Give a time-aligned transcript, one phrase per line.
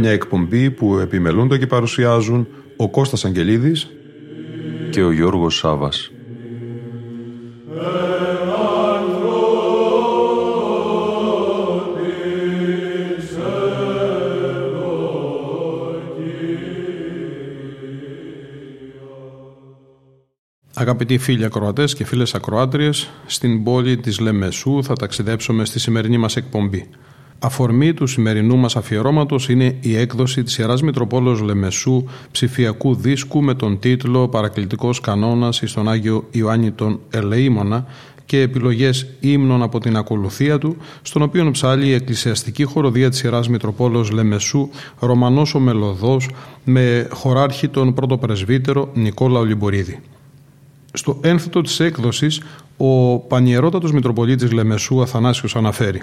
[0.00, 2.46] Μια εκπομπή που επιμελούνται και παρουσιάζουν
[2.76, 3.90] ο Κώστας Αγγελίδης
[4.90, 6.10] και ο Γιώργος Σάβας.
[20.74, 26.36] Αγαπητοί φίλοι ακροατές και φίλες ακροάτριες, στην πόλη της Λεμεσού θα ταξιδέψουμε στη σημερινή μας
[26.36, 26.88] εκπομπή.
[27.42, 33.54] Αφορμή του σημερινού μας αφιερώματος είναι η έκδοση της Ιεράς Μητροπόλος Λεμεσού ψηφιακού δίσκου με
[33.54, 37.86] τον τίτλο «Παρακλητικός κανόνας εις τον Άγιο Ιωάννη τον Ελεήμονα»
[38.24, 43.48] και επιλογές ύμνων από την ακολουθία του, στον οποίο ψάλει η εκκλησιαστική χοροδία της Ιεράς
[43.48, 46.28] Μητροπόλος Λεμεσού, Ρωμανός ο Μελωδός,
[46.64, 50.00] με χωράρχη τον πρώτο πρεσβύτερο Νικόλα Ολυμπορίδη.
[50.92, 52.40] Στο ένθετο της έκδοσης,
[52.76, 56.02] ο Πανιερότατος Μητροπολίτης Λεμεσού Αθανάσιος αναφέρει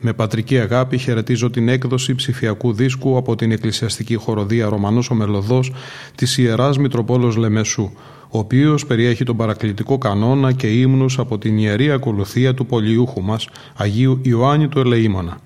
[0.00, 5.72] με πατρική αγάπη χαιρετίζω την έκδοση ψηφιακού δίσκου από την Εκκλησιαστική Χοροδία Ρωμανός ο Μελωδός
[6.14, 7.90] της Ιεράς Μητροπόλος Λεμεσού,
[8.30, 13.48] ο οποίος περιέχει τον παρακλητικό κανόνα και ύμνους από την Ιερή Ακολουθία του Πολιούχου μας,
[13.76, 15.38] Αγίου Ιωάννη του Ελεήμονα.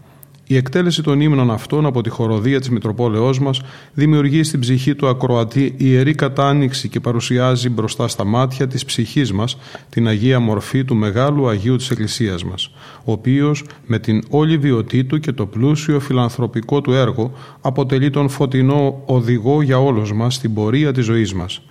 [0.47, 3.61] Η εκτέλεση των ύμνων αυτών από τη χοροδία της Μητροπόλεώς μας
[3.93, 9.59] δημιουργεί στην ψυχή του ακροατή ιερή κατάνοιξη και παρουσιάζει μπροστά στα μάτια της ψυχής μας
[9.89, 12.71] την Αγία Μορφή του Μεγάλου Αγίου της Εκκλησίας μας,
[13.05, 18.29] ο οποίος με την όλη βιωτή του και το πλούσιο φιλανθρωπικό του έργο αποτελεί τον
[18.29, 21.63] φωτεινό οδηγό για όλους μας στην πορεία της ζωής μας.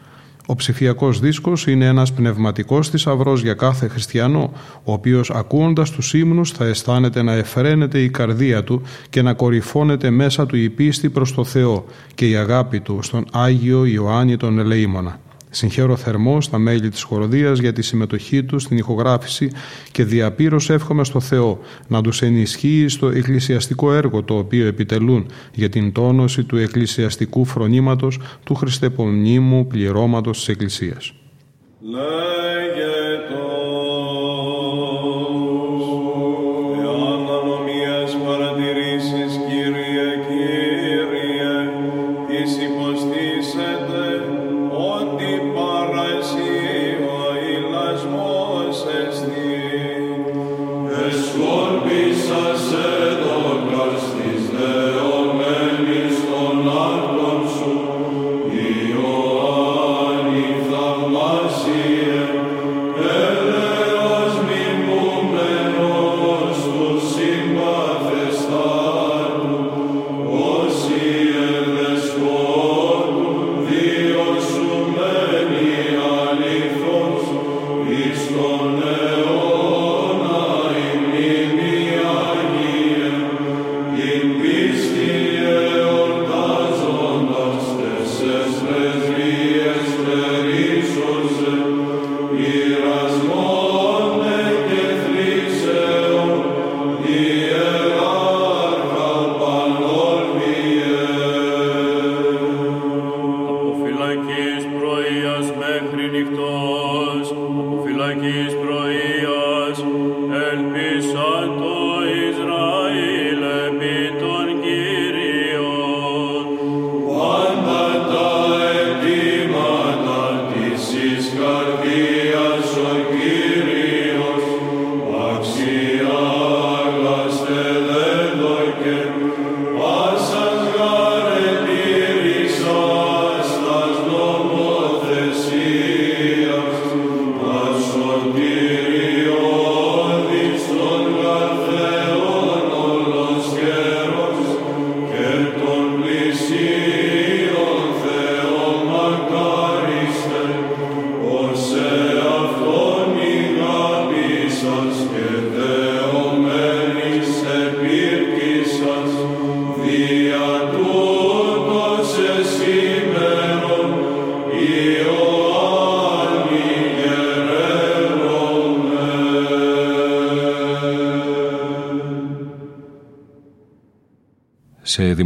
[0.45, 4.51] Ο ψηφιακός δίσκος είναι ένας πνευματικός θησαυρός για κάθε χριστιανό,
[4.83, 10.09] ο οποίος ακούοντας τους ύμνους θα αισθάνεται να εφραίνεται η καρδία του και να κορυφώνεται
[10.09, 11.85] μέσα του η πίστη προς το Θεό
[12.16, 15.19] και η αγάπη του στον Άγιο Ιωάννη τον Ελεήμονα.
[15.53, 19.51] Συγχαίρω θερμό στα μέλη της χοροδίας για τη συμμετοχή τους στην ηχογράφηση
[19.91, 25.69] και διαπήρως εύχομαι στο Θεό να τους ενισχύει στο εκκλησιαστικό έργο το οποίο επιτελούν για
[25.69, 31.13] την τόνωση του εκκλησιαστικού φρονήματος του χριστεπομνήμου πληρώματος της Εκκλησίας.
[32.73, 33.50] Κύριος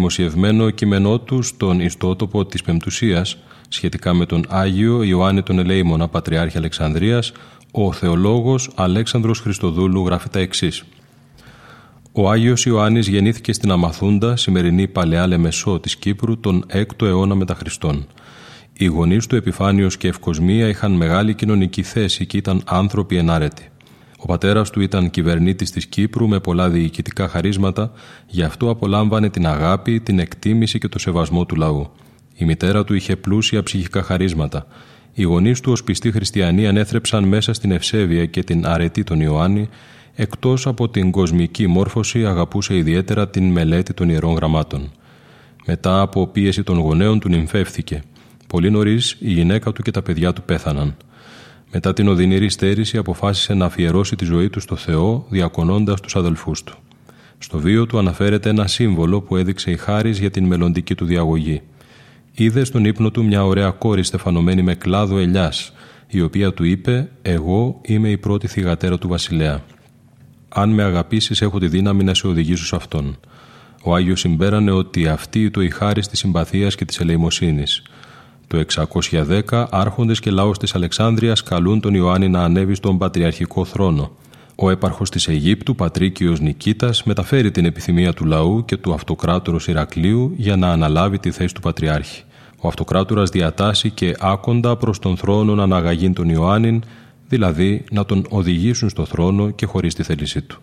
[0.08, 3.38] δημοσιευμένο κείμενό του στον ιστότοπο της Πεμπτουσίας
[3.68, 7.32] σχετικά με τον Άγιο Ιωάννη τον Ελεήμονα Πατριάρχη Αλεξανδρίας,
[7.72, 10.84] ο θεολόγος Αλέξανδρος Χριστοδούλου γράφει τα εξής.
[12.12, 17.56] Ο Άγιος Ιωάννης γεννήθηκε στην Αμαθούντα, σημερινή Παλαιά Λεμεσό της Κύπρου, τον 6ο αιώνα μετά
[17.56, 18.08] Χριστόν.
[18.74, 23.70] Οι γονείς του Επιφάνιος και Ευκοσμία είχαν μεγάλη κοινωνική θέση και ήταν άνθρωποι ενάρετοι.
[24.26, 27.92] Ο πατέρας του ήταν κυβερνήτης της Κύπρου με πολλά διοικητικά χαρίσματα,
[28.28, 31.90] γι' αυτό απολάμβανε την αγάπη, την εκτίμηση και το σεβασμό του λαού.
[32.36, 34.68] Η μητέρα του είχε πλούσια ψυχικά χαρίσματα.
[35.14, 39.70] Οι γονείς του ως πιστοί χριστιανοί ανέθρεψαν μέσα στην ευσέβεια και την αρετή των Ιωάννη,
[40.16, 44.92] εκτός από την κοσμική μόρφωση, αγαπούσε ιδιαίτερα την μελέτη των ιερών γραμμάτων.
[45.66, 48.04] Μετά από πίεση των γονέων του νυμφεύθηκε.
[48.48, 50.96] Πολύ νωρίς η γυναίκα του και τα παιδιά του πέθαναν.
[51.72, 56.64] Μετά την οδυνηρή στέρηση αποφάσισε να αφιερώσει τη ζωή του στο Θεό, διακονώντας τους αδελφούς
[56.64, 56.78] του.
[57.38, 61.62] Στο βίο του αναφέρεται ένα σύμβολο που έδειξε η χάρη για την μελλοντική του διαγωγή.
[62.34, 65.74] Είδε στον ύπνο του μια ωραία κόρη στεφανωμένη με κλάδο ελιάς,
[66.08, 69.64] η οποία του είπε «Εγώ είμαι η πρώτη θυγατέρα του βασιλέα.
[70.50, 73.18] Αν με αγαπήσεις, έχω τη δύναμη να σε οδηγήσω σε αυτόν».
[73.88, 77.84] Ο Άγιος συμπέρανε ότι αυτή το η χάρη της συμπαθίας και της ελεημοσύνης.
[78.48, 84.12] Το 610 άρχοντες και λαός της Αλεξάνδρειας καλούν τον Ιωάννη να ανέβει στον πατριαρχικό θρόνο.
[84.56, 90.34] Ο έπαρχος της Αιγύπτου, Πατρίκιος Νικήτας, μεταφέρει την επιθυμία του λαού και του αυτοκράτορος Ηρακλείου
[90.38, 92.24] για να αναλάβει τη θέση του Πατριάρχη.
[92.62, 96.84] Ο αυτοκράτορας διατάσσει και άκοντα προς τον θρόνο να αναγαγεί τον Ιωάννην,
[97.28, 100.62] δηλαδή να τον οδηγήσουν στο θρόνο και χωρίς τη θέλησή του.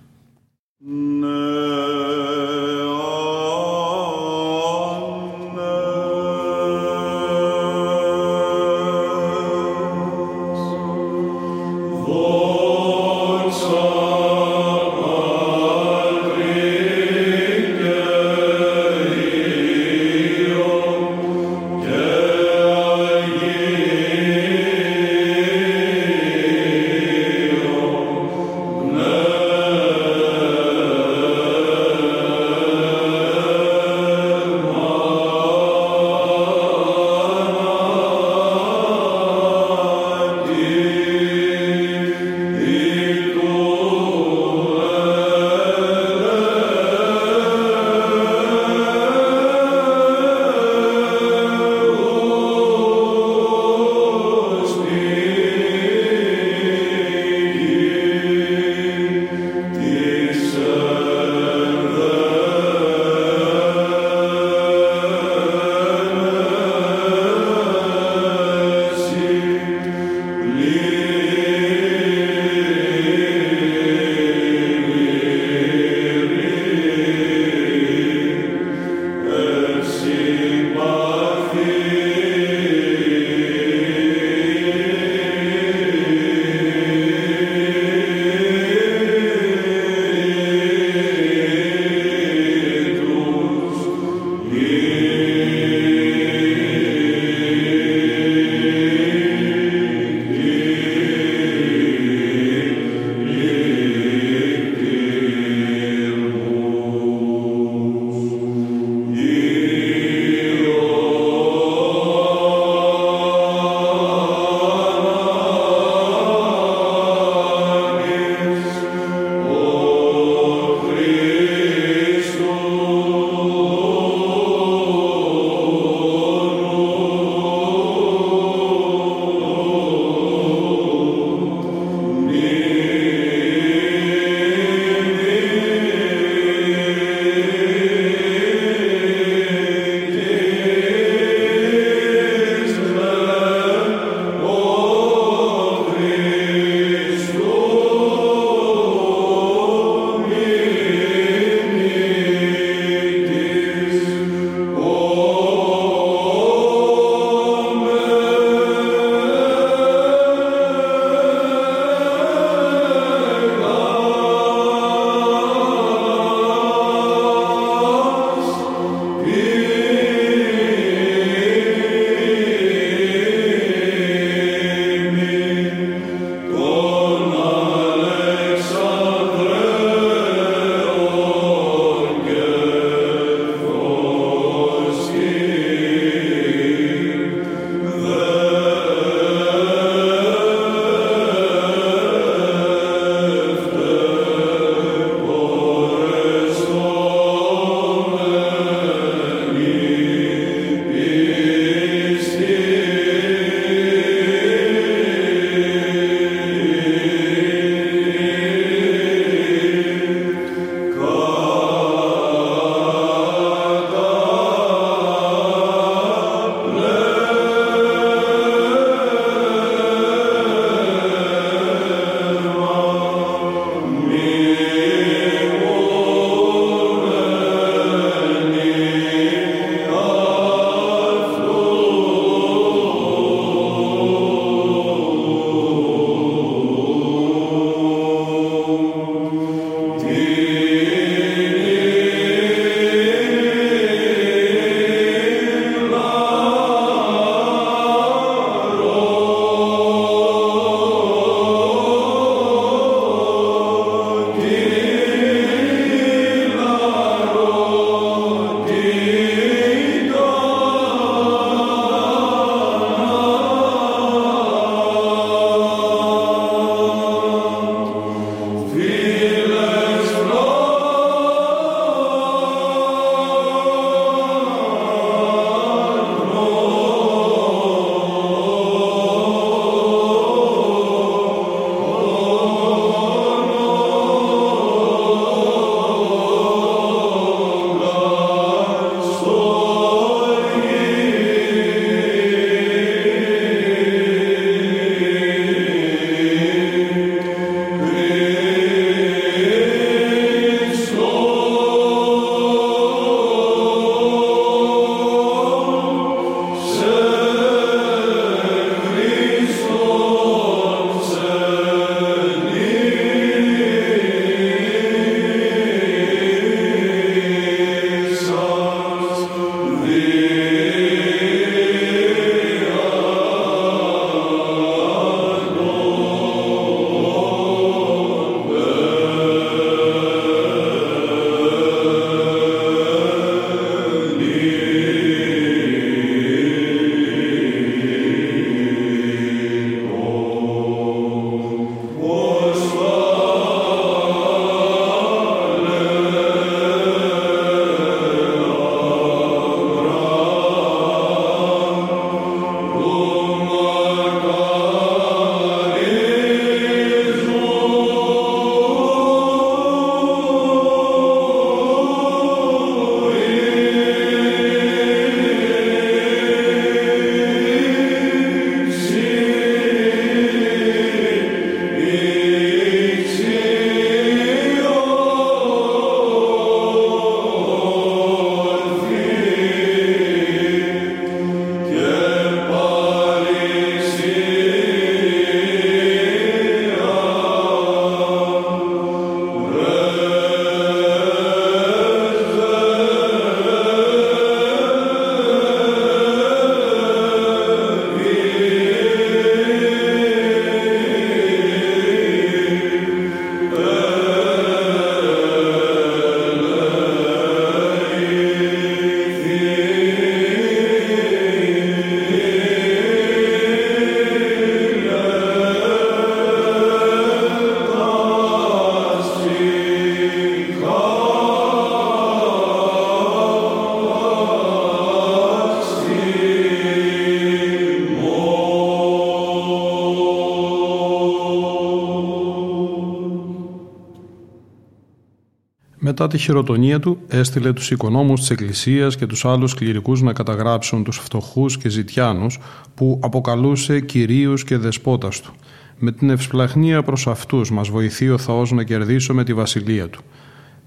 [435.93, 440.85] Μετά τη χειροτονία του έστειλε τους οικονόμους της Εκκλησίας και τους άλλους κληρικούς να καταγράψουν
[440.85, 442.39] τους φτωχούς και ζητιάνους
[442.75, 445.33] που αποκαλούσε κυρίους και δεσπότας του.
[445.79, 450.03] Με την ευσπλαχνία προς αυτούς μας βοηθεί ο Θεός να κερδίσουμε τη βασιλεία του.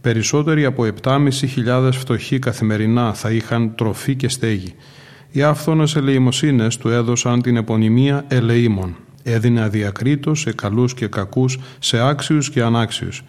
[0.02, 4.74] Περισσότεροι από 7.500 φτωχοί καθημερινά θα είχαν τροφή και στέγη.
[5.32, 8.96] Οι άφθονες ελεημοσύνες του έδωσαν την επωνυμία ελεήμων.
[9.24, 13.24] Έδινε αδιακρίτως σε καλούς και κακούς, σε άξιους και ανάξιους.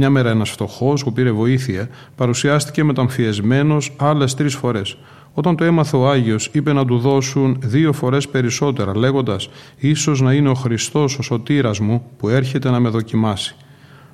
[0.00, 4.96] Μια μέρα ένας φτωχός που πήρε βοήθεια παρουσιάστηκε μεταμφιεσμένος άλλες τρεις φορές.
[5.32, 10.32] Όταν το έμαθε ο Άγιος είπε να του δώσουν δύο φορές περισσότερα λέγοντας «Ίσως να
[10.32, 13.54] είναι ο Χριστός ο σωτήρας μου που έρχεται να με δοκιμάσει».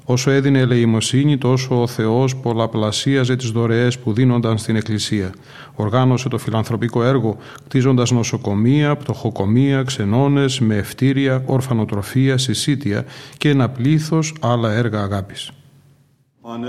[0.04, 5.34] Όσο έδινε ελεημοσύνη, τόσο ο Θεός πολλαπλασίαζε τις δωρεές που δίνονταν στην Εκκλησία.
[5.74, 7.36] Οργάνωσε το φιλανθρωπικό έργο,
[7.68, 13.04] κτίζοντας νοσοκομεία, πτωχοκομεία, ξενώνες, με ευτήρια, ορφανοτροφία, συσίτια
[13.36, 15.50] και ένα πλήθος άλλα έργα αγάπης.
[16.44, 16.64] Τον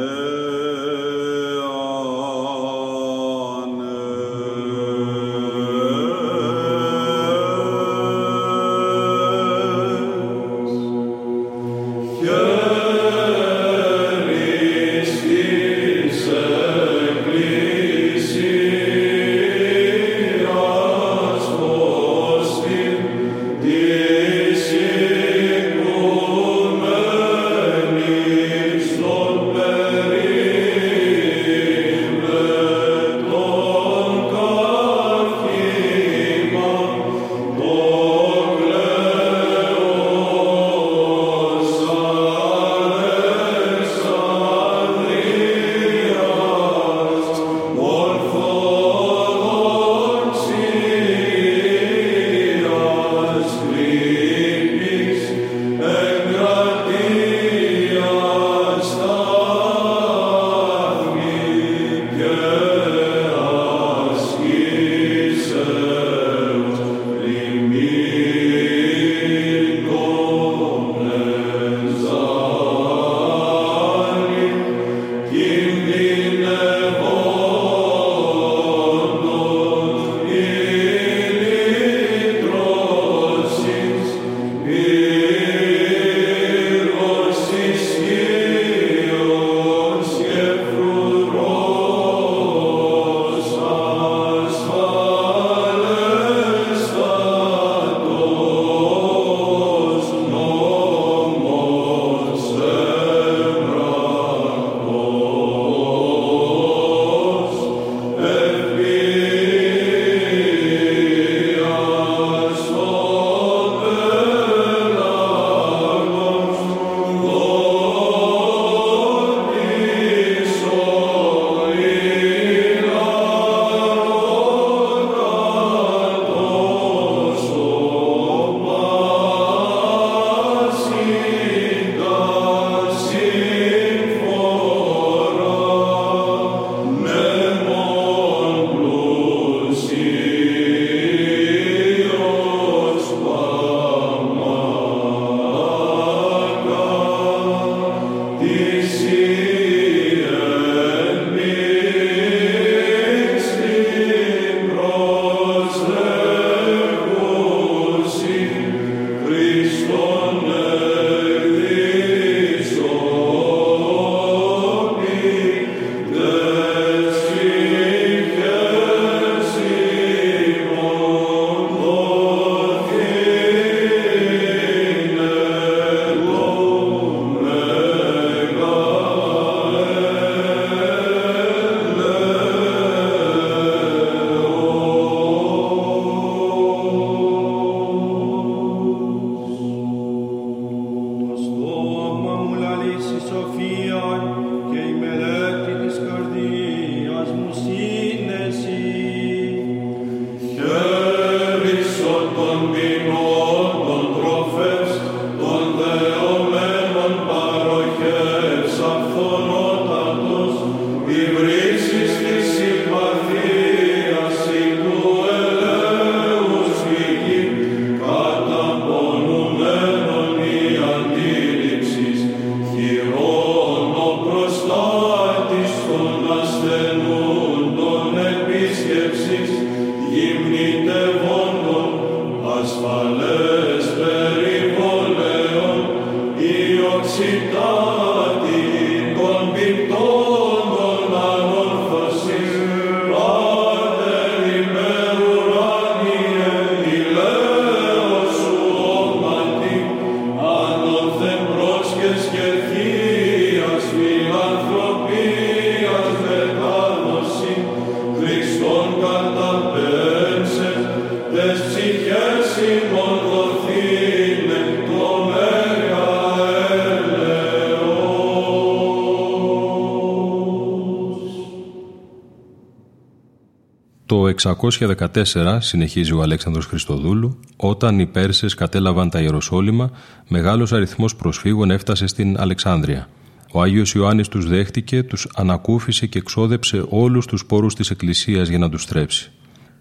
[274.52, 279.92] 614, συνεχίζει ο Αλέξανδρος Χριστοδούλου, όταν οι Πέρσες κατέλαβαν τα Ιεροσόλυμα,
[280.28, 283.10] μεγάλος αριθμός προσφύγων έφτασε στην Αλεξάνδρεια.
[283.52, 288.58] Ο Άγιος Ιωάννης τους δέχτηκε, τους ανακούφισε και εξόδεψε όλους τους πόρους της Εκκλησίας για
[288.58, 289.32] να τους στρέψει.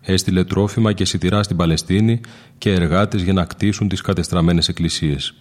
[0.00, 2.20] Έστειλε τρόφιμα και σιτηρά στην Παλαιστίνη
[2.58, 5.34] και εργάτες για να κτίσουν τις κατεστραμμένες εκκλησίες.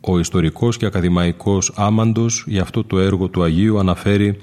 [0.00, 4.38] Ο ιστορικός και ακαδημαϊκός Άμαντος για αυτό το έργο του Αγίου αναφέρει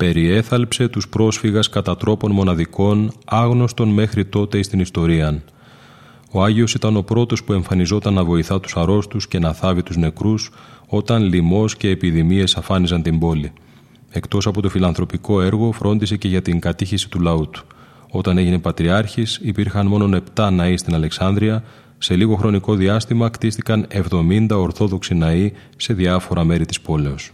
[0.00, 5.42] «Περιέθαλψε τους πρόσφυγας κατά τρόπον μοναδικών, άγνωστον μέχρι τότε στην ιστορία».
[6.30, 9.96] Ο Άγιος ήταν ο πρώτος που εμφανιζόταν να βοηθά τους αρρώστους και να θάβει τους
[9.96, 10.50] νεκρούς
[10.86, 13.52] όταν λοιμός και επιδημίες αφάνιζαν την πόλη.
[14.10, 17.64] Εκτός από το φιλανθρωπικό έργο φρόντισε και για την κατήχηση του λαού του.
[18.10, 21.64] Όταν έγινε πατριάρχης υπήρχαν μόνο 7 ναοί στην Αλεξάνδρεια,
[21.98, 27.32] σε λίγο χρονικό διάστημα κτίστηκαν 70 Ορθόδοξοι ναοί σε διάφορα μέρη της πόλεως.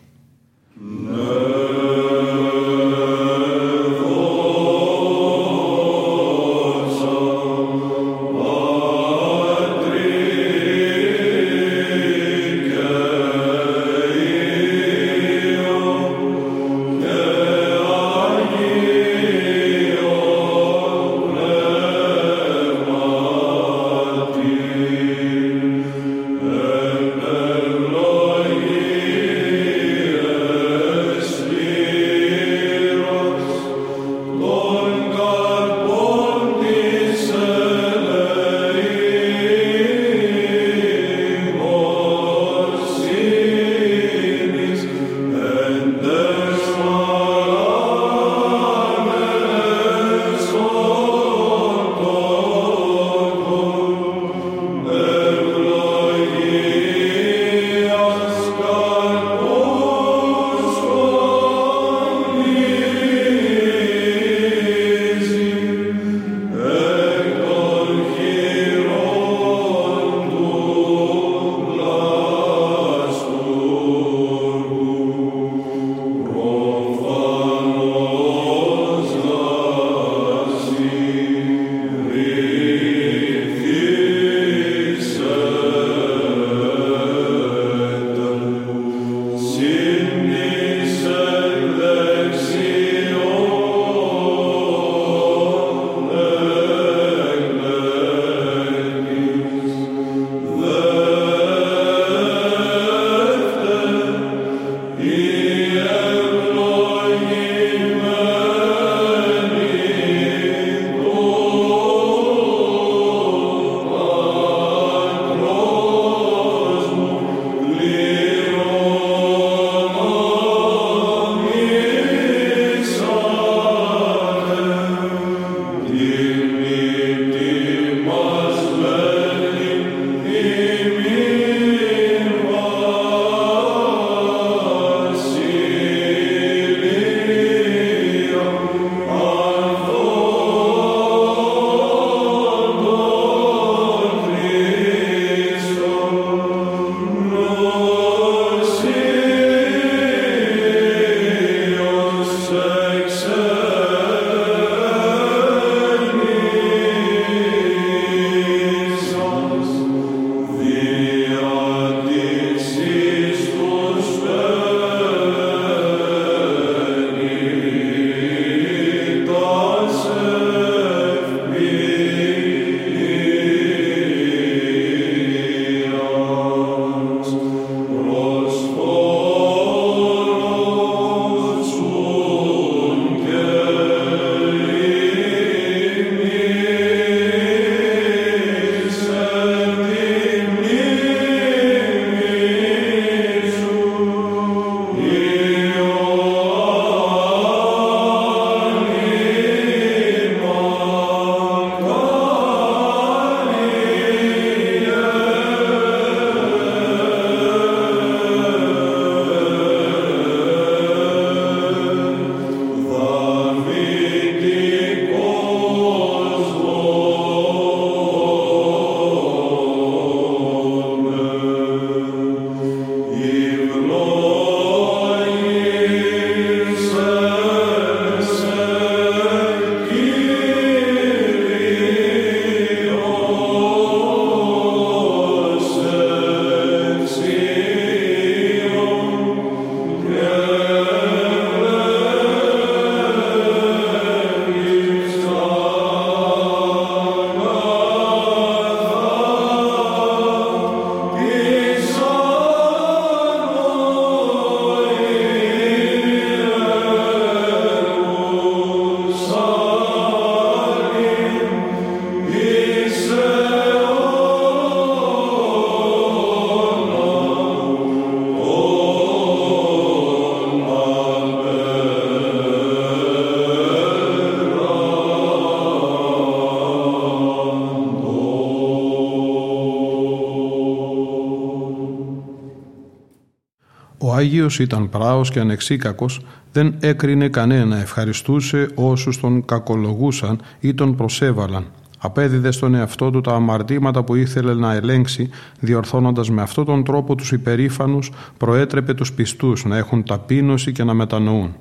[284.27, 286.21] Άγιος ήταν πράος και ανεξίκακος,
[286.53, 291.65] δεν έκρινε κανένα, ευχαριστούσε όσους τον κακολογούσαν ή τον προσέβαλαν.
[291.99, 297.15] Απέδιδε στον εαυτό του τα αμαρτήματα που ήθελε να ελέγξει, διορθώνοντας με αυτόν τον τρόπο
[297.15, 301.55] τους υπερήφανους, προέτρεπε τους πιστούς να έχουν ταπείνωση και να μετανοούν.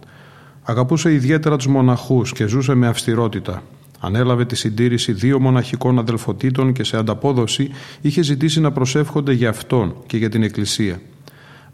[0.64, 3.64] Αγαπούσε ιδιαίτερα τους μοναχούς και ζούσε με αυστηρότητα.
[4.00, 7.70] Ανέλαβε τη συντήρηση δύο μοναχικών αδελφοτήτων και σε ανταπόδοση
[8.02, 11.00] είχε ζητήσει να προσεύχονται για αυτόν και για την Εκκλησία.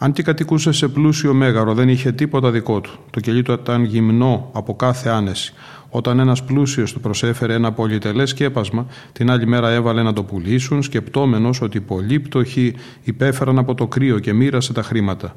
[0.03, 2.91] Αν και κατοικούσε σε πλούσιο μέγαρο, δεν είχε τίποτα δικό του.
[3.09, 5.53] Το κελί του ήταν γυμνό από κάθε άνεση.
[5.89, 10.83] Όταν ένας πλούσιος του προσέφερε ένα πολυτελές σκέπασμα, την άλλη μέρα έβαλε να το πουλήσουν,
[10.83, 15.35] σκεπτόμενος ότι πολλοί πτωχοί υπέφεραν από το κρύο και μοίρασε τα χρήματα.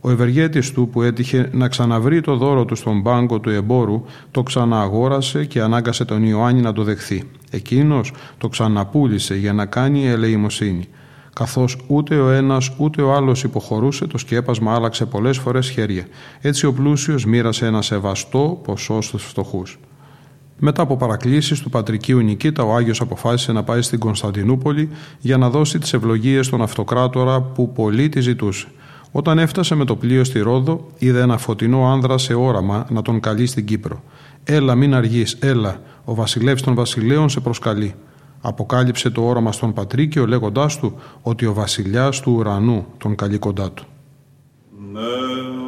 [0.00, 4.42] Ο ευεργέτης του που έτυχε να ξαναβρει το δώρο του στον πάγκο του εμπόρου, το
[4.42, 7.22] ξανααγόρασε και ανάγκασε τον Ιωάννη να το δεχθεί.
[7.50, 10.88] Εκείνος το ξαναπούλησε για να κάνει ελεημοσύνη.
[11.34, 16.06] Καθώς ούτε ο ένας ούτε ο άλλος υποχωρούσε, το σκέπασμα άλλαξε πολλές φορές χέρια.
[16.40, 19.78] Έτσι ο πλούσιος μοίρασε ένα σεβαστό ποσό στους φτωχούς.
[20.58, 25.50] Μετά από παρακλήσεις του πατρικίου Νικήτα, ο Άγιος αποφάσισε να πάει στην Κωνσταντινούπολη για να
[25.50, 28.66] δώσει τις ευλογίες στον αυτοκράτορα που πολύ τη ζητούσε.
[29.12, 33.20] Όταν έφτασε με το πλοίο στη Ρόδο, είδε ένα φωτεινό άνδρα σε όραμα να τον
[33.20, 34.02] καλεί στην Κύπρο.
[34.44, 37.94] «Έλα, μην αργείς, έλα, ο βασιλεύς των βασιλέων σε προσκαλεί».
[38.46, 43.70] Αποκάλυψε το όραμα στον Πατρίκιο λέγοντάς του ότι ο βασιλιάς του ουρανού τον καλεί κοντά
[43.70, 43.84] του.
[44.92, 45.63] Ναι.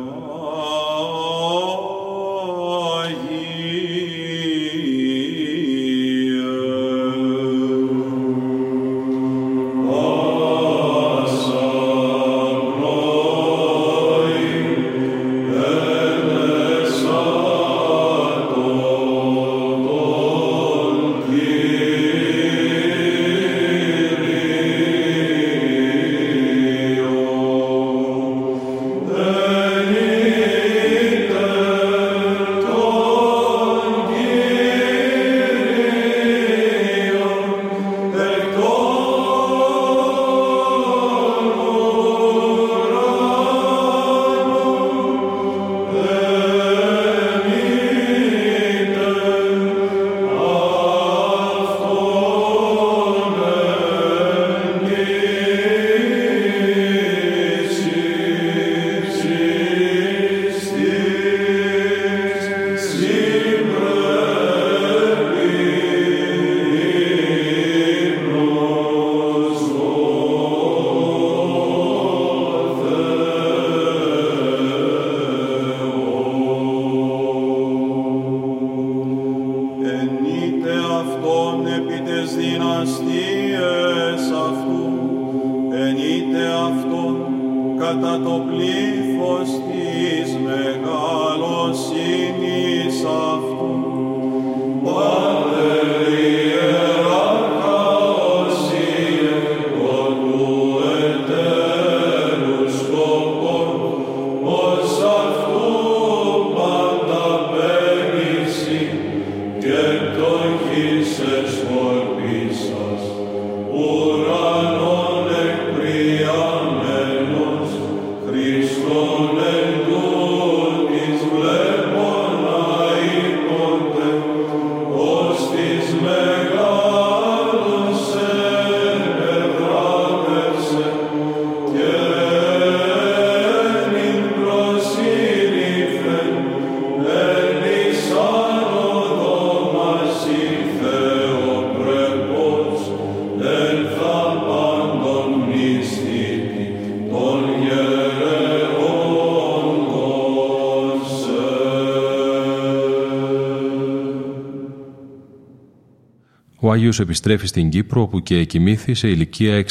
[156.76, 159.64] Άγιος επιστρέφει στην Κύπρο όπου και εκοιμήθη σε ηλικία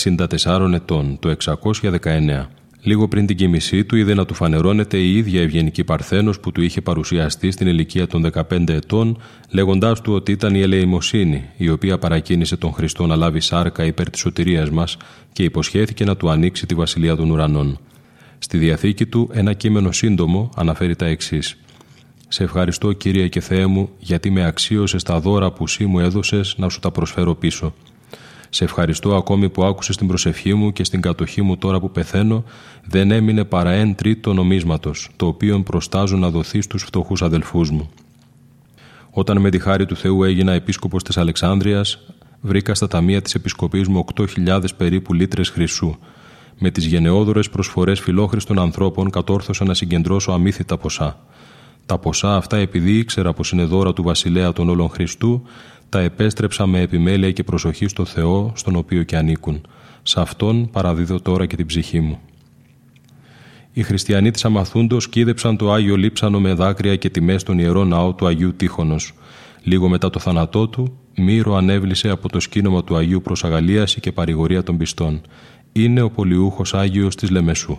[0.44, 2.46] 64 ετών το 619.
[2.82, 6.62] Λίγο πριν την κοιμησή του είδε να του φανερώνεται η ίδια ευγενική Παρθένος που του
[6.62, 9.18] είχε παρουσιαστεί στην ηλικία των 15 ετών
[9.50, 14.10] λέγοντάς του ότι ήταν η ελεημοσύνη η οποία παρακίνησε τον Χριστό να λάβει σάρκα υπέρ
[14.10, 14.98] της σωτηρίας μας
[15.34, 17.80] και υποσχέθηκε να του ανοίξει τη βασιλεία των ουρανών.
[18.38, 21.58] Στη Διαθήκη του ένα κείμενο σύντομο αναφέρει τα εξής
[22.36, 26.56] σε ευχαριστώ Κύριε και Θεέ μου γιατί με αξίωσες τα δώρα που σύ μου έδωσες
[26.58, 27.74] να σου τα προσφέρω πίσω.
[28.50, 32.44] Σε ευχαριστώ ακόμη που άκουσες την προσευχή μου και στην κατοχή μου τώρα που πεθαίνω
[32.86, 37.90] δεν έμεινε παρά εν τρίτο νομίσματος το οποίο προστάζω να δοθεί στους φτωχούς αδελφούς μου.
[39.10, 42.00] Όταν με τη χάρη του Θεού έγινα επίσκοπος της Αλεξάνδρειας
[42.42, 45.96] βρήκα στα ταμεία της επισκοπής μου 8.000 περίπου λίτρες χρυσού
[46.60, 51.20] Με τις γενναιόδορε προσφορές φιλόχρηστων ανθρώπων κατόρθωσα να συγκεντρώσω αμύθιτα ποσά.
[51.86, 55.42] Τα ποσά αυτά, επειδή ήξερα πως είναι δώρα του βασιλέα των όλων Χριστού,
[55.90, 59.62] τα επέστρεψα με επιμέλεια και προσοχή στο Θεό, στον οποίο και ανήκουν.
[60.04, 62.20] Σε αυτόν παραδίδω τώρα και την ψυχή μου.
[63.74, 68.14] Οι χριστιανοί της Αμαθούντος κίδεψαν το Άγιο Λείψανο με δάκρυα και τιμές στον ιερό ναό
[68.14, 68.96] του Αγίου Τύχωνο.
[69.64, 74.12] Λίγο μετά το θάνατό του, Μύρο ανέβλησε από το σκήνομα του Αγίου προς αγαλίαση και
[74.12, 75.22] παρηγορία των πιστών.
[75.72, 77.78] Είναι ο πολιούχος Άγιος της Λεμεσού.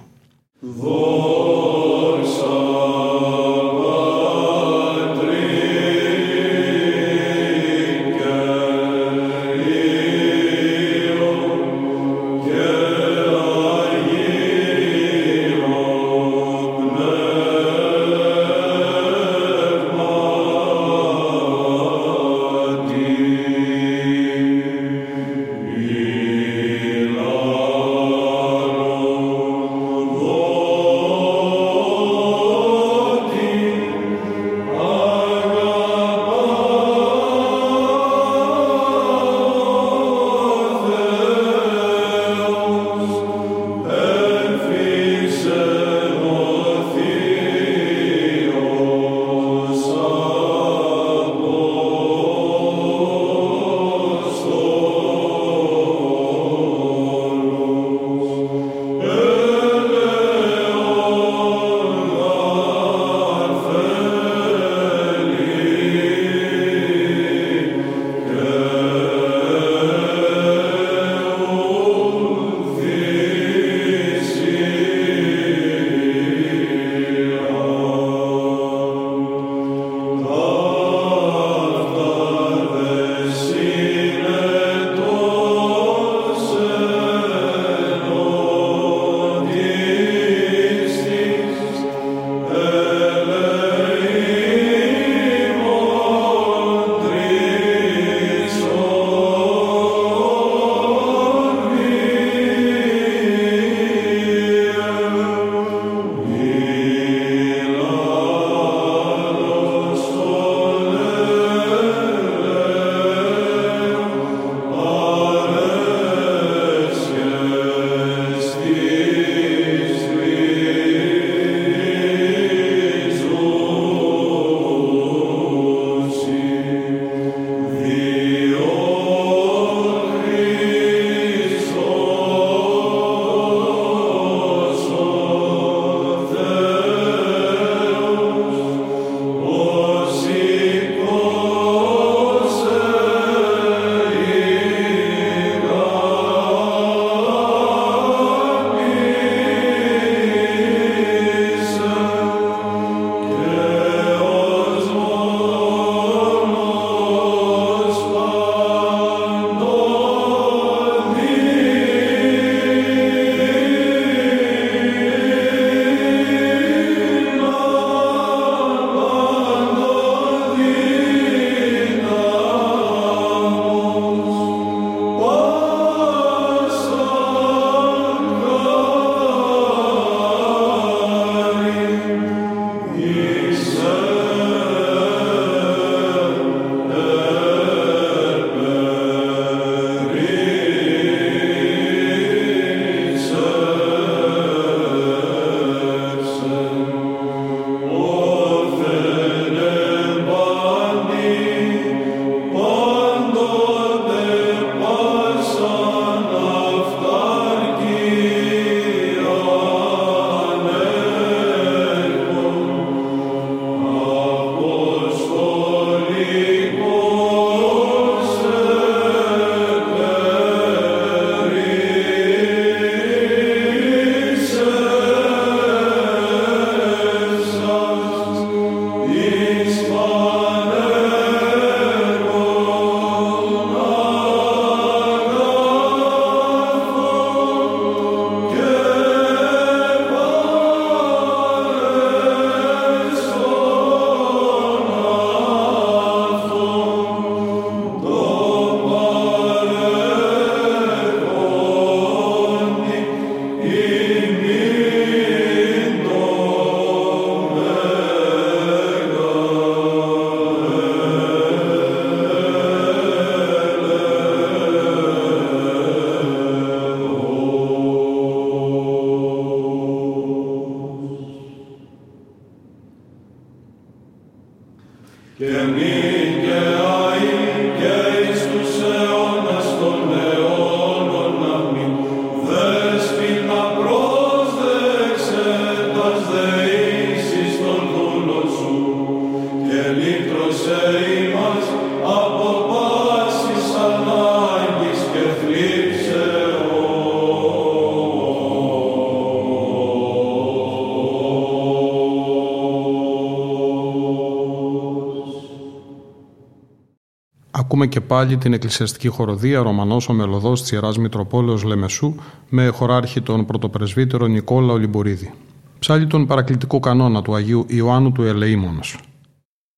[307.87, 312.15] Ακούμε και πάλι την εκκλησιαστική χοροδία Ρωμανός ο Μελωδός της Ιεράς Μητροπόλεως Λεμεσού
[312.49, 315.33] με χωράρχη τον πρωτοπρεσβύτερο Νικόλα Ολυμπορίδη.
[315.79, 318.99] Ψάλει τον παρακλητικό κανόνα του Αγίου Ιωάννου του Ελεήμονος.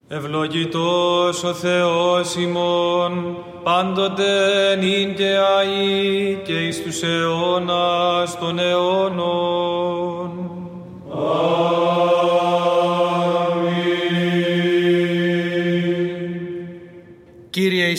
[0.09, 4.25] Ευλογητός ο Θεός ημών, πάντοτε
[4.81, 9.38] νυν και αεί και εις τους αιώνας των αιώνων.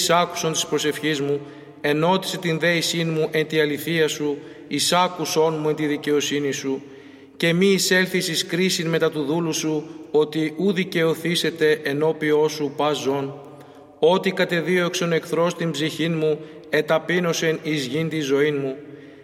[0.10, 1.40] Εισάκουσον της προσευχής μου,
[1.82, 4.38] ενώτισε την δέησή μου εν τη αληθεία σου,
[4.68, 6.82] εισάκουσον μου εν τη δικαιοσύνη σου,
[7.38, 12.98] και μη εισέλθεις εις κρίσιν μετά του δούλου σου, ότι ου δικαιωθήσετε ενώπιό σου πας
[12.98, 13.34] ζών.
[14.00, 16.40] Ότι κατεδίωξον εχθρός την ψυχήν μου,
[16.70, 18.76] εταπείνωσεν εις γην τη ζωήν μου.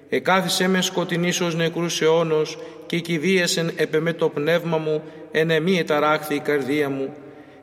[0.10, 6.36] Εκάθισε με σκοτεινής ως νεκρούς αιώνος, και κηδίασεν επεμέ το πνεύμα μου, εν εμή εταράχθη
[6.36, 7.14] η καρδία μου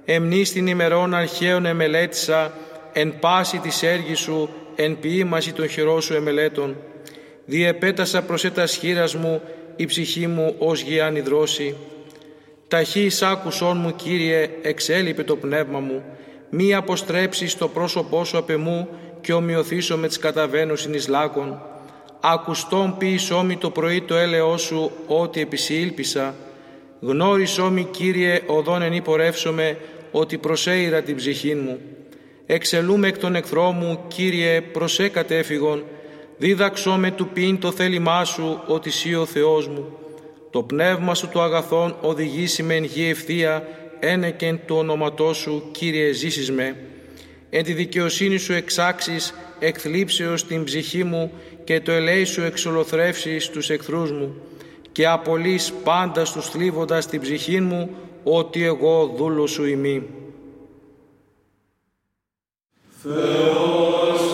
[0.04, 2.52] εμνείς την ημερών αρχαίων εμελέτησα,
[2.92, 6.76] εν πάση της έργης σου, εν ποίημαση των χειρών σου εμελέτων.
[7.44, 9.42] Διεπέτασα προς έτας χείρας μου,
[9.76, 11.76] η ψυχή μου ως γιάννη δρόση.
[12.68, 16.02] Ταχύ άκουσόν μου, Κύριε, εξέλιπε το πνεύμα μου,
[16.50, 18.88] μη αποστρέψεις το πρόσωπό σου απ' εμού
[19.20, 21.62] και ομοιωθήσω με τις καταβαίνουσιν εις λάκων.
[22.20, 26.34] Ακουστόν ποιησό το πρωί το έλεό σου, ότι επισήλπισα.
[27.00, 29.76] Γνώρισό μη, Κύριε, οδόν εν υπορεύσομαι,
[30.10, 31.78] ότι προσέειρα την ψυχή μου.
[32.46, 35.84] Εξελούμε εκ των εχθρών μου, Κύριε, προσέ κατέφυγον,
[36.36, 39.96] δίδαξό με του πίν το θέλημά Σου, ότι Σύ ο Θεός μου.
[40.50, 43.68] Το πνεύμα Σου το αγαθόν οδηγήσει με εν γη ευθεία,
[44.00, 46.76] ένεκεν του ονόματό Σου, Κύριε, ζήσεις με.
[47.50, 51.32] Εν τη δικαιοσύνη Σου εξάξεις, εκθλίψεως την ψυχή μου
[51.64, 54.34] και το ελέη Σου εξολοθρεύσεις τους εχθρούς μου
[54.92, 57.90] και απολύς πάντα στους θλίβοντας την ψυχή μου
[58.24, 60.02] ότι εγώ δούλος σου ημί.
[63.04, 64.31] Ευθυνία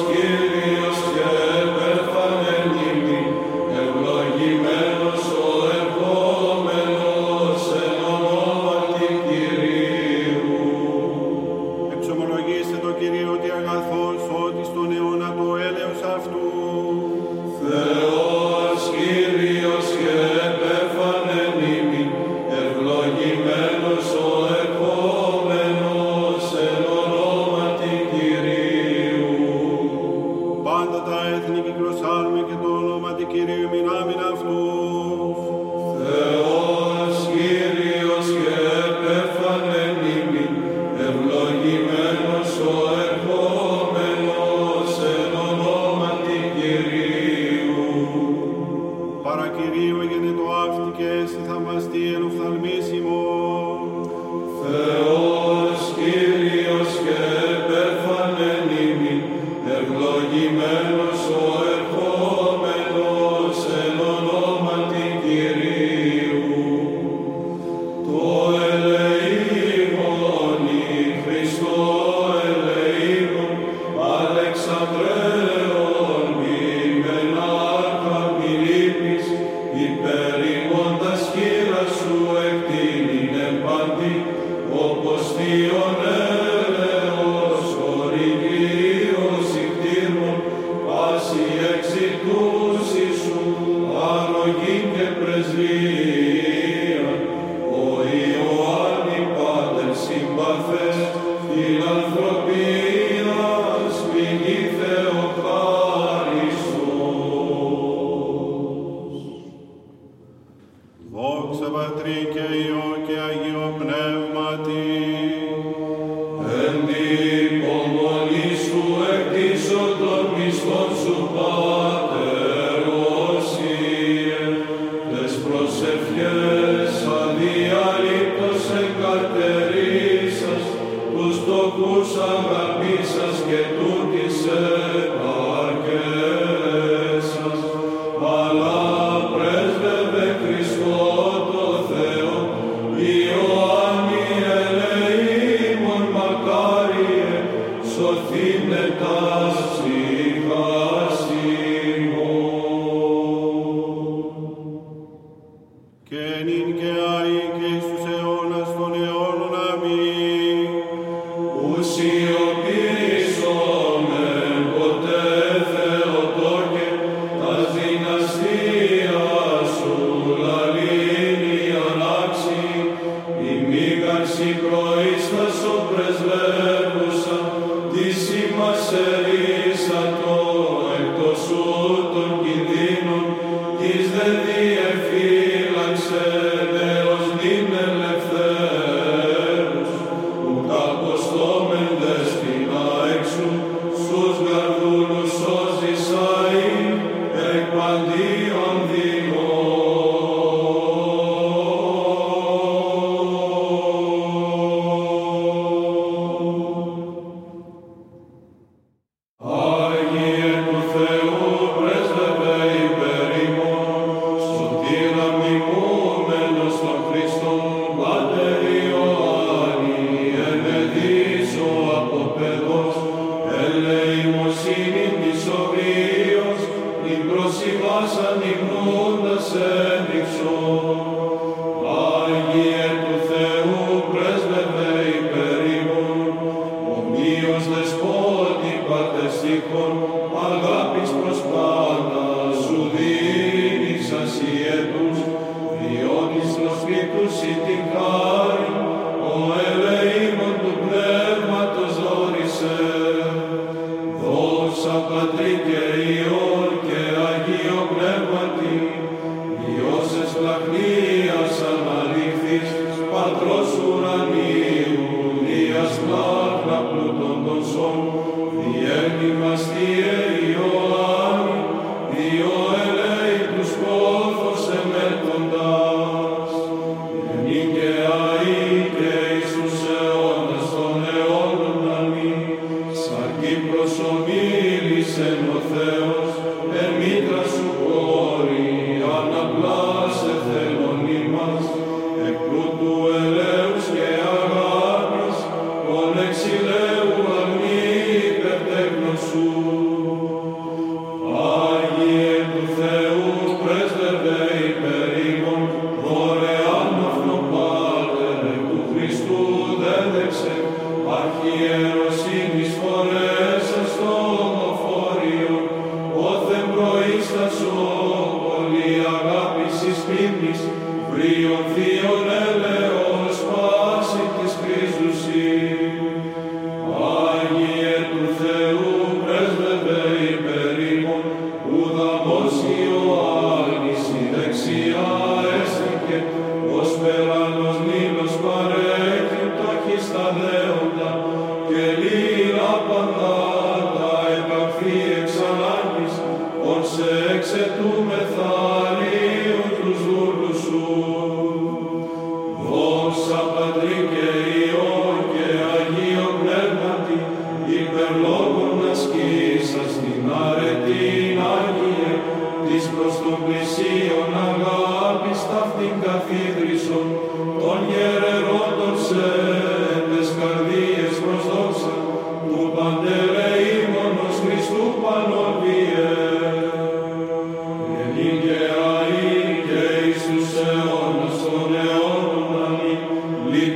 [268.47, 269.63] Διέρνη μας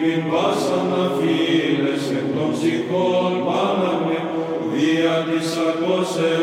[0.03, 4.19] την πάσα να φύλεσαι των ψυχών πάναμε,
[4.73, 6.42] δια της ακόσεως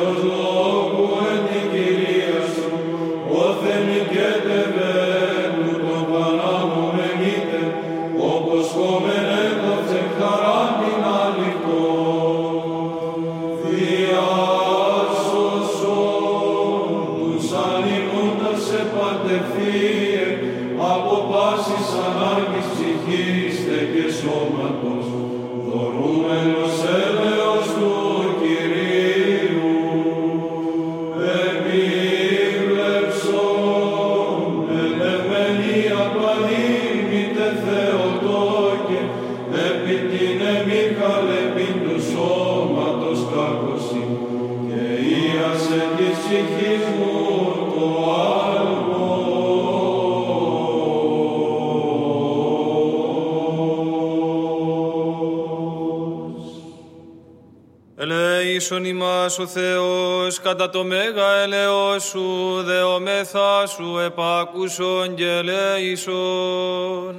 [60.49, 67.15] κατά το μέγα ελαιό σου, δεομεθά σου επάκουσον και λέησον.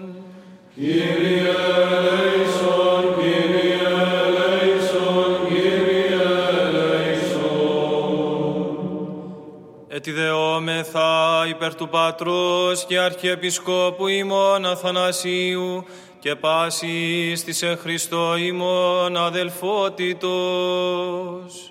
[0.75, 1.53] Κύριε
[2.07, 3.89] λέησον, Κύριε
[4.37, 6.29] λέησον, Κύριε
[6.73, 7.41] λέησον.
[9.89, 15.85] Ετι δεόμεθα υπέρ του Πατρός και Αρχιεπισκόπου ημών Αθανασίου,
[16.19, 21.70] και πάσης της εν Χριστώ ημών αδελφότητος.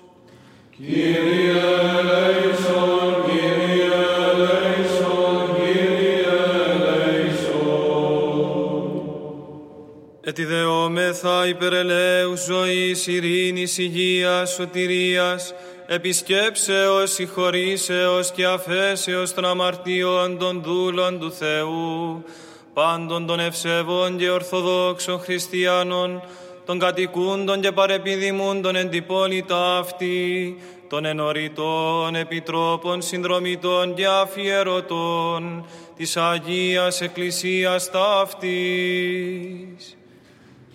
[10.22, 15.54] Ετιδεόμεθα υπερελαίου ζωής, ειρήνης, υγείας, σωτηρίας,
[15.86, 22.24] επισκέψεως, συγχωρήσεως και αφέσεως των αμαρτίων των δούλων του Θεού,
[22.72, 26.22] πάντων των ευσεβών και ορθοδόξων χριστιανών,
[26.70, 28.90] των κατοικούντων και παρεπιδημούν των εν
[29.78, 30.56] αυτή,
[30.88, 35.66] των ενωρητών, επιτρόπων, συνδρομητών και αφιερωτών
[35.96, 38.48] της Αγίας Εκκλησίας ταύτης.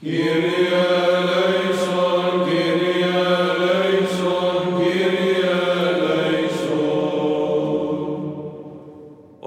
[0.01, 0.49] Κύριε
[1.15, 2.94] ελέησον, Κύριε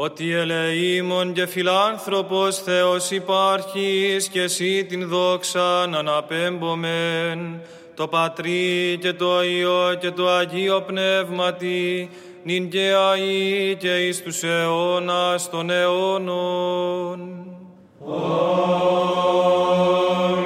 [0.09, 7.61] ότι ελεήμων και φιλάνθρωπος Θεός υπάρχεις και εσύ την δόξα να αναπέμπομεν,
[7.95, 12.11] το Πατρί και το Υιό και το Αγίο Πνεύματι,
[12.45, 17.21] νυν και αΐ και εις τους αιώνας των αιώνων.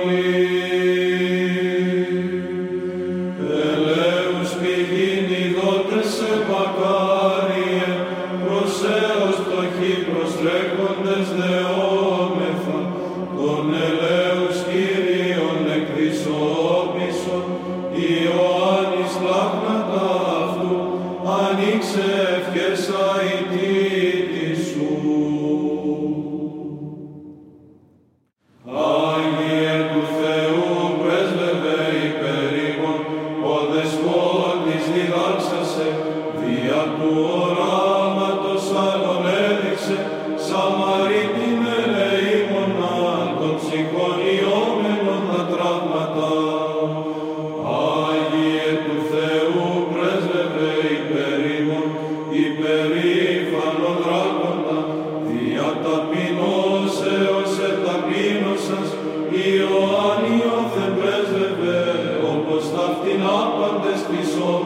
[0.01, 1.32] Αμήν.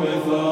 [0.07, 0.46] with us.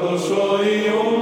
[0.00, 1.17] quando soy eu.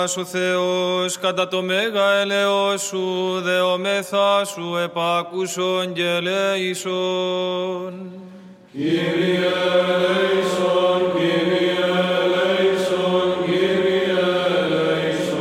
[0.00, 8.12] ημάς ο Θεός κατά το μέγα ελεός σου, δεομέθα σου επάκουσον και ελέησον.
[8.72, 9.52] Κύριε
[9.94, 11.84] ελέησον, Κύριε
[12.22, 14.18] ελέησον, Κύριε
[14.58, 15.40] ελέησον.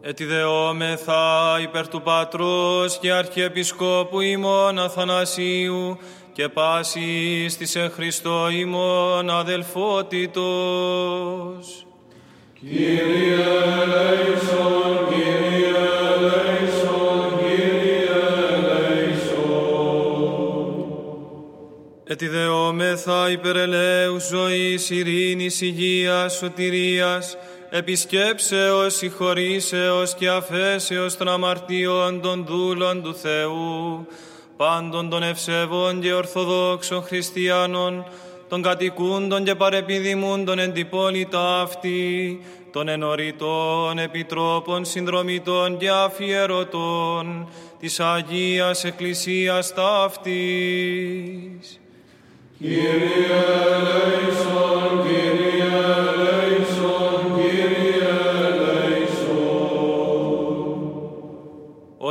[0.00, 5.98] Ετιδεόμεθα υπέρ του Πατρός και Αρχιεπισκόπου ημών Αθανασίου
[6.32, 11.85] και πάσης της εν Χριστώ ημών αδελφότητος.
[22.04, 27.36] Ετιδεόμεθα υπέρ ελέους ζωής, ειρήνης, υγείας, σωτηρίας,
[27.70, 34.06] επισκέψεως, συγχωρήσεως και αφέσεως των αμαρτίων των δούλων του Θεού,
[34.56, 38.04] πάντων των ευσεβών και ορθοδόξων χριστιανών,
[38.48, 42.40] των κατοικούντων και παρεπιδημούντων εν την πόλη ταύτη,
[42.72, 47.48] των ενωρητών επιτρόπων, συνδρομητών και αφιερωτών
[47.80, 51.80] της Αγίας Εκκλησίας ταύτης.
[52.58, 52.76] Κύριε
[53.76, 55.45] ελέησον, Κύριε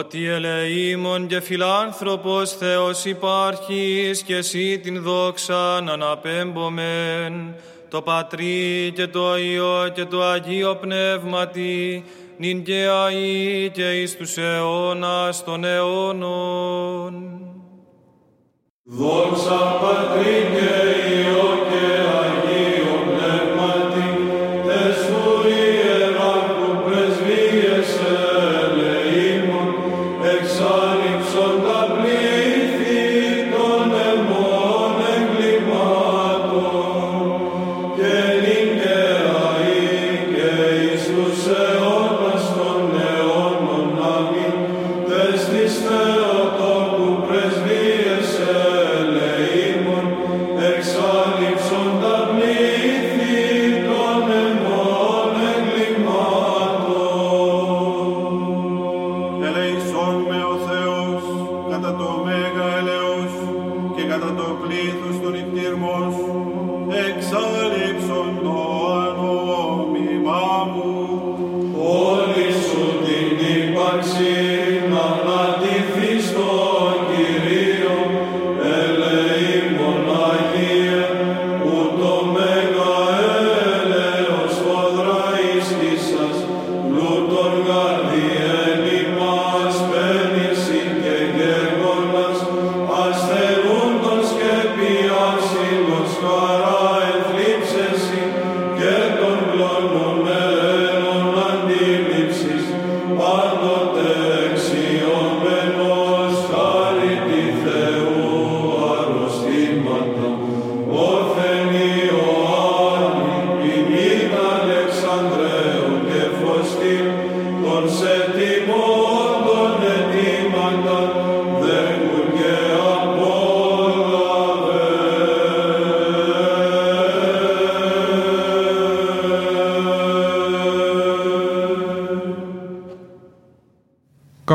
[0.05, 7.55] Ότι ελεήμων και φιλάνθρωπος Θεός υπάρχεις και εσύ την δόξαν αναπέμπομεν,
[7.89, 12.03] το Πατρί και το Υιό και το Αγίο Πνεύματι,
[12.37, 17.13] νυν και αεί και εις τους αιώνας των αιώνων.
[18.83, 20.69] Δόξα Πατρί και
[21.13, 21.64] Υιό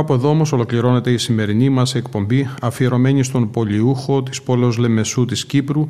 [0.01, 5.47] Κάπου εδώ όμως ολοκληρώνεται η σημερινή μας εκπομπή αφιερωμένη στον πολιούχο της πόλεως Λεμεσού της
[5.47, 5.89] Κύπρου,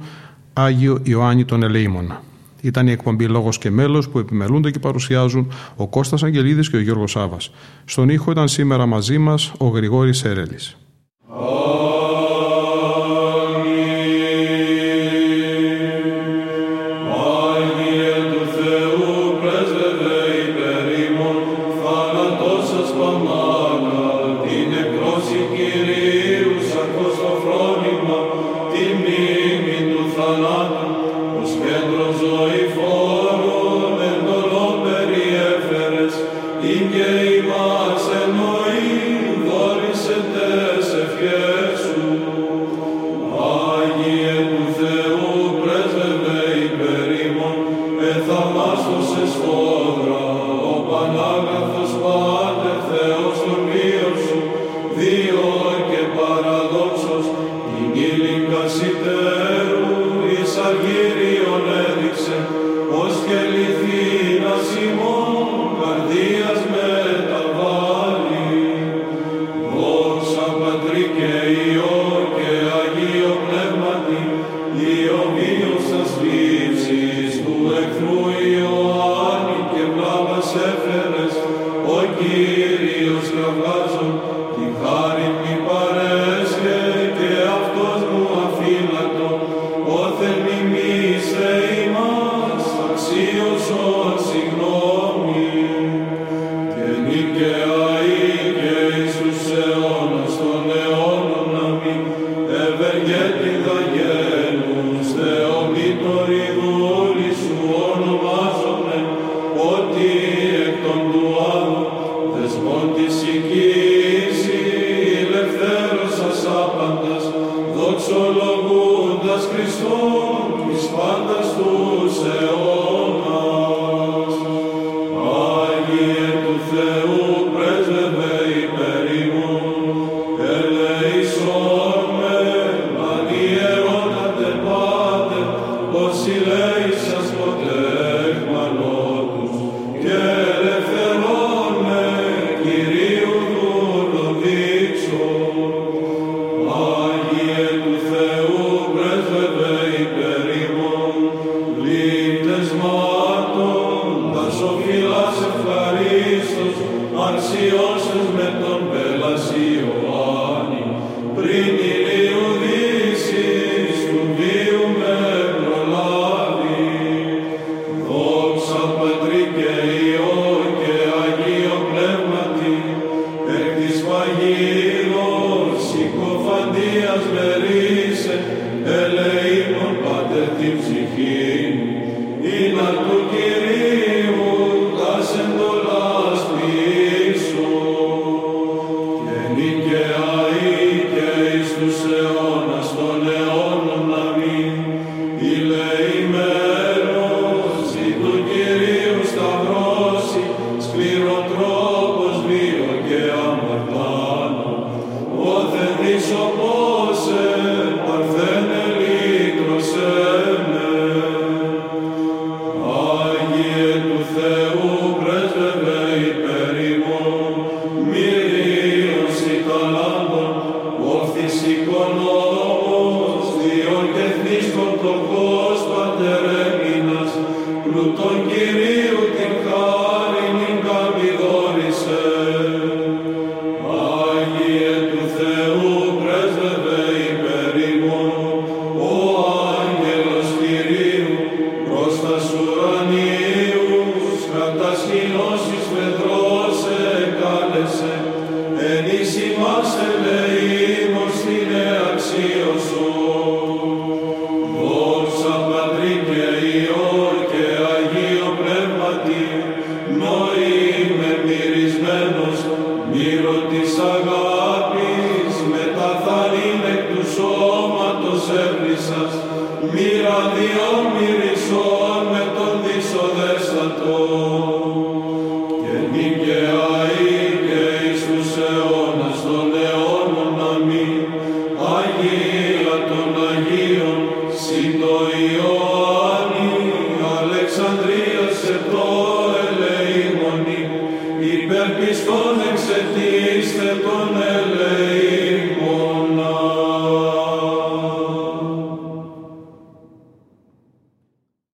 [0.53, 2.23] Άγιο Ιωάννη τον Ελεήμονα.
[2.61, 6.81] Ήταν η εκπομπή Λόγος και Μέλος που επιμελούνται και παρουσιάζουν ο Κώστας Αγγελίδης και ο
[6.81, 7.51] Γιώργος Σάβας.
[7.85, 10.77] Στον ήχο ήταν σήμερα μαζί μας ο Γρηγόρης Έρελης.